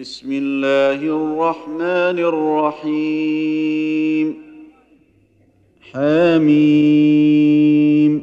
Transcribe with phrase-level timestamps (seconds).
[0.00, 4.34] بسم الله الرحمن الرحيم.
[5.92, 8.22] حميم.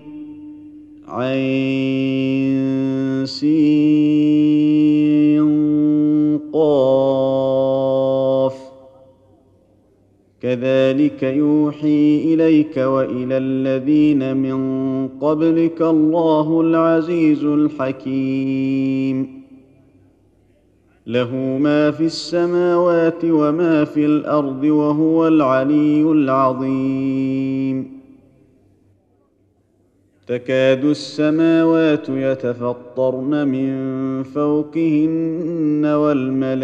[1.07, 3.25] عين
[6.53, 8.53] قاف.
[10.41, 19.40] كذلك يوحي إليك وإلى الذين من قبلك الله العزيز الحكيم.
[21.07, 28.01] له ما في السماوات وما في الأرض وهو العلي العظيم.
[30.27, 33.73] تكاد السماوات يتفطرن من
[34.23, 36.59] فوقهن والملائكة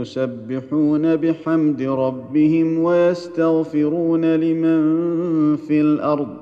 [0.00, 4.82] يسبحون بحمد ربهم ويستغفرون لمن
[5.56, 6.41] في الأرض.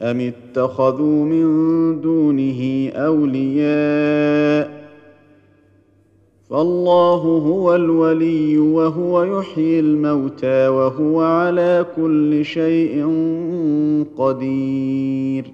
[0.00, 1.46] ام اتخذوا من
[2.00, 4.76] دونه اولياء
[6.50, 13.04] فالله هو الولي وهو يحيي الموتى وهو على كل شيء
[14.16, 15.52] قدير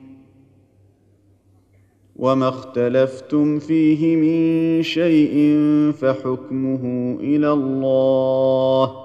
[2.16, 5.58] وما اختلفتم فيه من شيء
[5.92, 9.01] فحكمه إلى الله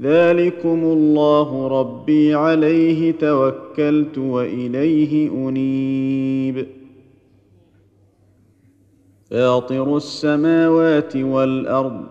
[0.00, 6.66] ذلكم الله ربي عليه توكلت واليه انيب
[9.30, 12.04] فاطر السماوات والارض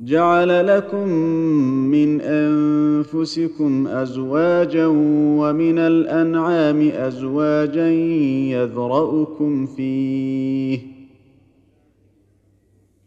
[0.00, 1.08] جعل لكم
[1.90, 4.86] من انفسكم ازواجا
[5.40, 7.88] ومن الانعام ازواجا
[8.52, 10.97] يذرأكم فيه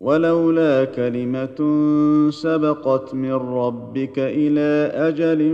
[0.00, 1.58] ولولا كلمة
[2.30, 5.52] سبقت من ربك إلى أجل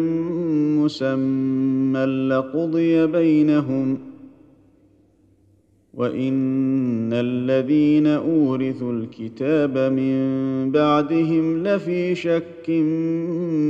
[0.78, 3.98] مسمى لقضي بينهم
[5.94, 12.70] وإن الذين أورثوا الكتاب من بعدهم لفي شك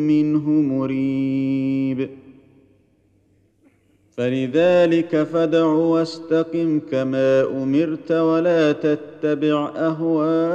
[0.09, 2.09] منه مريب
[4.17, 10.55] فلذلك فدع واستقم كما أمرت ولا تتبع أهواءهم.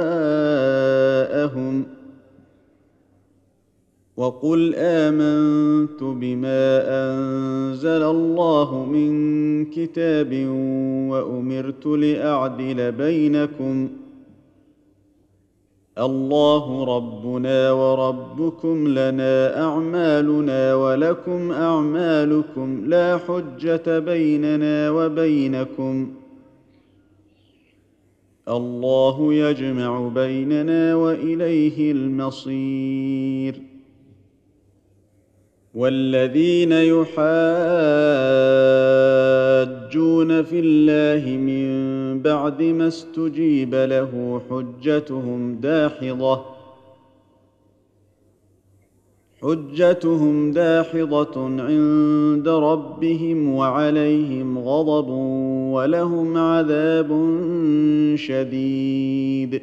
[4.16, 9.10] وقل آمنت بما أنزل الله من
[9.64, 10.46] كتاب
[11.10, 13.88] وأمرت لأعدل بينكم
[15.98, 26.14] الله ربنا وربكم لنا أعمالنا ولكم أعمالكم لا حجة بيننا وبينكم.
[28.48, 33.62] الله يجمع بيننا وإليه المصير.
[35.74, 36.72] والذين
[39.90, 46.40] يحاجون في الله من بعد ما استجيب له حجتهم داحضة.
[49.42, 55.08] حجتهم داحضة عند ربهم وعليهم غضب
[55.72, 57.08] ولهم عذاب
[58.14, 59.62] شديد.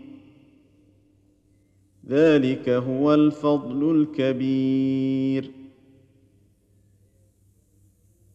[2.11, 5.51] ذلك هو الفضل الكبير.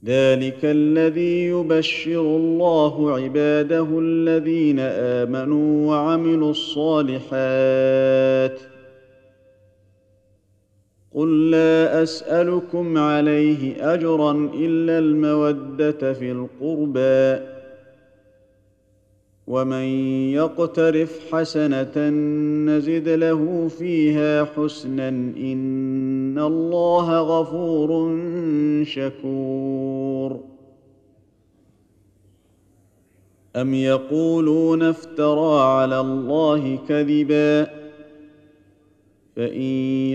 [0.05, 7.41] ذلك الذي يبشر الله عباده الذين آمنوا وعملوا الصالحات.
[11.15, 17.56] قل لا أسألكم عليه أجرا إلا المودة في القربى.
[19.47, 19.85] ومن
[20.33, 22.09] يقترف حسنه
[22.67, 28.17] نزد له فيها حسنا ان الله غفور
[28.85, 30.41] شكور.
[33.57, 37.67] ام يقولون افترى على الله كذبا؟
[39.37, 39.61] فان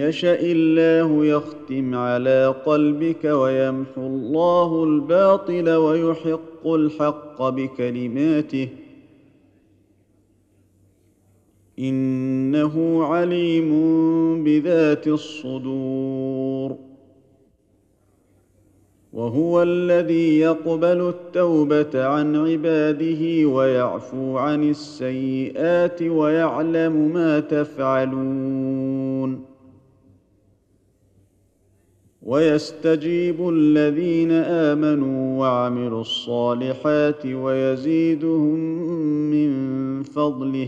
[0.01, 8.69] يشا الله يختم على قلبك ويمحو الله الباطل ويحق الحق بكلماته
[11.81, 13.71] إنه عليم
[14.43, 16.75] بذات الصدور.
[19.13, 29.45] وهو الذي يقبل التوبة عن عباده ويعفو عن السيئات ويعلم ما تفعلون.
[32.21, 38.59] ويستجيب الذين آمنوا وعملوا الصالحات ويزيدهم
[39.31, 40.67] من فضله.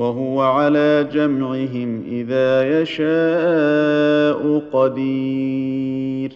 [0.00, 6.32] وهو على جمعهم إذا يشاء قدير.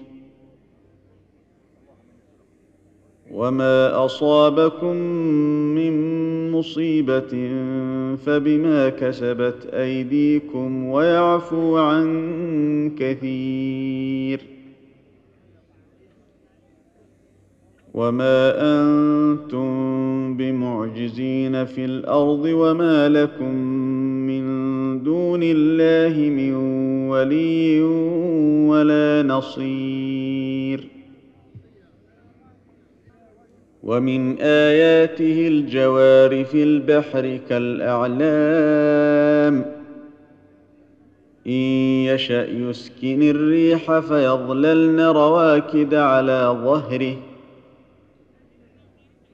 [3.30, 4.96] وما اصابكم
[5.76, 5.94] من
[6.50, 7.50] مصيبه
[8.26, 12.06] فبما كسبت ايديكم ويعفو عن
[12.98, 14.53] كثير.
[17.94, 23.54] وما أنتم بمعجزين في الأرض وما لكم
[24.26, 24.44] من
[25.02, 26.54] دون الله من
[27.08, 27.80] ولي
[28.70, 30.88] ولا نصير
[33.82, 38.24] ومن اياته الجوار في البحر كالاعلام
[41.46, 41.52] ان
[42.10, 47.16] يشا يسكن الريح فيظللن رواكد على ظهره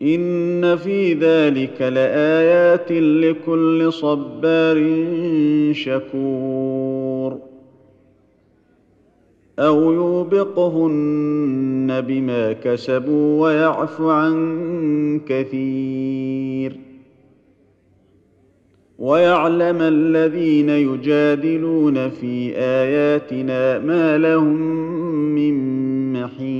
[0.02, 4.76] ان في ذلك لايات لكل صبار
[5.72, 7.38] شكور
[9.58, 11.40] أو يوبقهن
[12.00, 16.76] بما كسبوا ويعف عن كثير
[18.98, 24.56] ويعلم الذين يجادلون في اياتنا ما لهم
[25.34, 25.54] من
[26.12, 26.59] محيص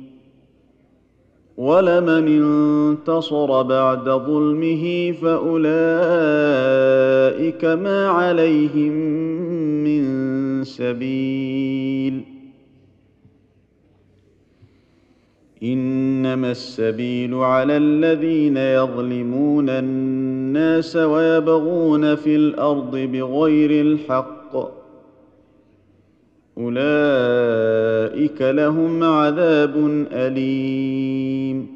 [1.61, 5.65] ولمن انتصر بعد ظلمه فأولئك
[7.65, 8.91] ما عليهم
[9.83, 10.03] من
[10.63, 12.21] سبيل.
[15.63, 24.80] إنما السبيل على الذين يظلمون الناس ويبغون في الأرض بغير الحق.
[26.57, 31.67] أولئك لهم عذاب أليم.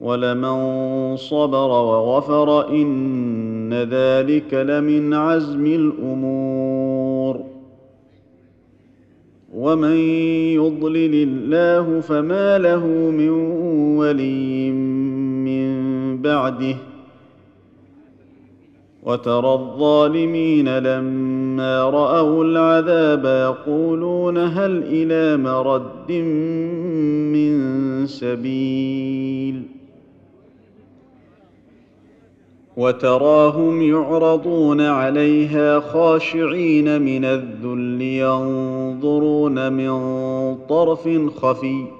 [0.00, 7.40] ولمن صبر وغفر إن ذلك لمن عزم الأمور.
[9.54, 9.96] ومن
[10.54, 13.30] يضلل الله فما له من
[13.98, 15.70] ولي من
[16.22, 16.76] بعده.
[19.02, 21.29] وترى الظالمين لما
[21.90, 26.12] رأوا العذاب يقولون هل إلى مرد
[27.32, 29.62] من سبيل
[32.76, 39.90] وتراهم يعرضون عليها خاشعين من الذل ينظرون من
[40.68, 41.99] طرف خفي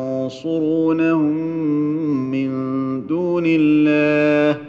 [0.31, 1.31] ينصرونهم
[3.07, 4.61] دون الله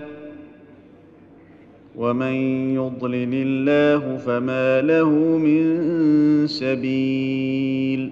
[1.96, 2.32] ومن
[2.74, 5.66] يضلل الله فما له من
[6.46, 8.10] سبيل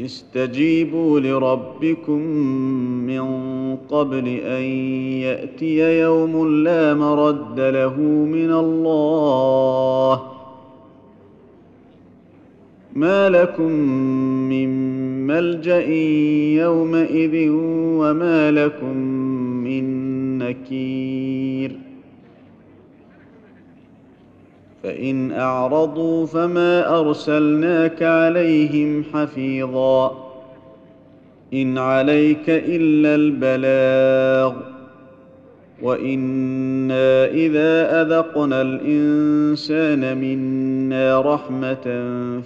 [0.00, 2.20] استجيبوا لربكم
[3.06, 3.26] من
[3.76, 4.62] قبل أن
[5.26, 10.35] يأتي يوم لا مرد له من الله
[12.96, 13.72] ما لكم
[14.48, 14.68] من
[15.26, 15.80] ملجا
[16.62, 17.48] يومئذ
[18.00, 18.96] وما لكم
[19.64, 19.84] من
[20.38, 21.72] نكير
[24.82, 30.26] فان اعرضوا فما ارسلناك عليهم حفيظا
[31.54, 34.75] ان عليك الا البلاغ
[35.82, 41.86] وأنا اذا اذقنا الانسان منا رحمه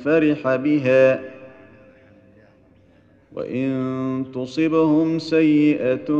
[0.04, 1.20] فرح بها
[3.32, 6.10] وان تصبهم سيئه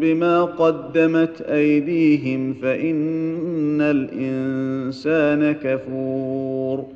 [0.00, 6.86] بما قدمت ايديهم فان الانسان كفور.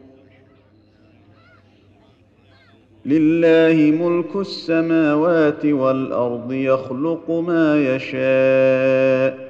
[3.06, 9.41] لله ملك السماوات والارض يخلق ما يشاء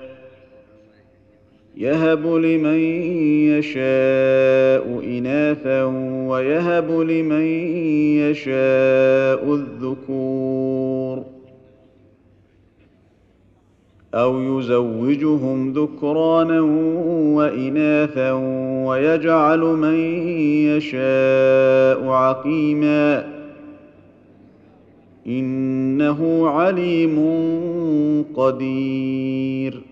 [1.76, 2.78] يهب لمن
[3.48, 5.84] يشاء إناثا
[6.28, 7.46] ويهب لمن
[8.20, 11.24] يشاء الذكور
[14.14, 16.60] أو يزوجهم ذكرانا
[17.36, 18.32] وإناثا
[18.86, 19.94] ويجعل من
[20.68, 23.32] يشاء عقيما
[25.26, 27.16] إنه عليم
[28.36, 29.91] قدير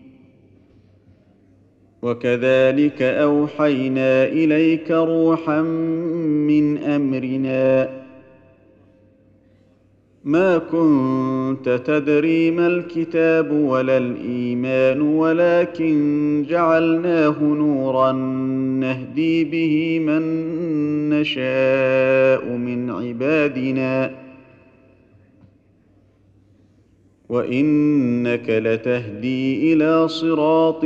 [2.01, 7.89] وكذلك أوحينا إليك روحا من أمرنا.
[10.23, 18.11] ما كنت تدري ما الكتاب ولا الإيمان ولكن جعلناه نورا
[18.81, 20.23] نهدي به من
[21.09, 24.21] نشاء من عبادنا.
[27.29, 30.85] وإنك لتهدي إلى صراط